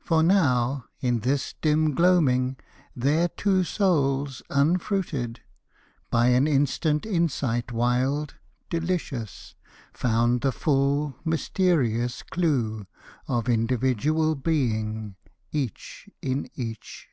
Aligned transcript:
For 0.00 0.24
now 0.24 0.86
in 0.98 1.20
this 1.20 1.54
dim 1.60 1.94
gloaming 1.94 2.56
their 2.96 3.28
two 3.28 3.62
souls 3.62 4.42
Unfruited, 4.50 5.42
by 6.10 6.30
an 6.30 6.48
instant 6.48 7.06
insight 7.06 7.70
wild, 7.70 8.34
Delicious, 8.68 9.54
found 9.92 10.40
the 10.40 10.50
full, 10.50 11.14
mysterious 11.24 12.24
clew 12.24 12.88
Of 13.28 13.48
individual 13.48 14.34
being, 14.34 15.14
each 15.52 16.08
in 16.20 16.50
each. 16.56 17.06